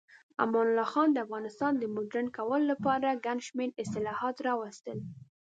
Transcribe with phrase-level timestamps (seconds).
[0.43, 4.97] امان الله خان د افغانستان د مډرن کولو لپاره ګڼ شمیر اصلاحات راوستل.